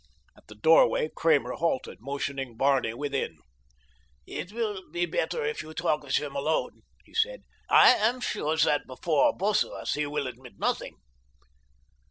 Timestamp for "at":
0.35-0.47